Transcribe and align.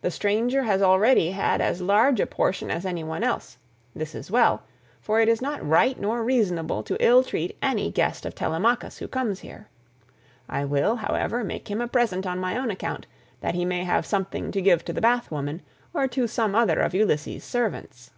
The 0.00 0.10
stranger 0.10 0.62
has 0.62 0.80
already 0.80 1.32
had 1.32 1.60
as 1.60 1.82
large 1.82 2.18
a 2.18 2.24
portion 2.26 2.70
as 2.70 2.86
any 2.86 3.04
one 3.04 3.22
else; 3.22 3.58
this 3.94 4.14
is 4.14 4.30
well, 4.30 4.62
for 5.02 5.20
it 5.20 5.28
is 5.28 5.42
not 5.42 5.62
right 5.68 6.00
nor 6.00 6.24
reasonable 6.24 6.82
to 6.84 6.96
ill 6.98 7.22
treat 7.22 7.58
any 7.60 7.90
guest 7.90 8.24
of 8.24 8.34
Telemachus 8.34 8.96
who 8.96 9.06
comes 9.06 9.40
here. 9.40 9.68
I 10.48 10.64
will, 10.64 10.96
however, 10.96 11.44
make 11.44 11.70
him 11.70 11.82
a 11.82 11.88
present 11.88 12.26
on 12.26 12.38
my 12.38 12.56
own 12.56 12.70
account, 12.70 13.06
that 13.42 13.54
he 13.54 13.66
may 13.66 13.84
have 13.84 14.06
something 14.06 14.50
to 14.52 14.62
give 14.62 14.82
to 14.86 14.94
the 14.94 15.02
bath 15.02 15.30
woman, 15.30 15.60
or 15.92 16.08
to 16.08 16.26
some 16.26 16.54
other 16.54 16.80
of 16.80 16.94
Ulysses' 16.94 17.44
servants." 17.44 18.12